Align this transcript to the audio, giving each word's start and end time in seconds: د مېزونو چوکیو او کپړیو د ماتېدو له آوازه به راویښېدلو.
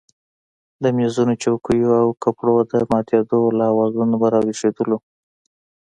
د 0.83 0.85
مېزونو 0.97 1.33
چوکیو 1.43 1.91
او 2.01 2.07
کپړیو 2.23 2.61
د 2.71 2.73
ماتېدو 2.91 3.39
له 3.57 3.63
آوازه 3.71 4.03
به 4.21 4.27
راویښېدلو. 4.33 4.97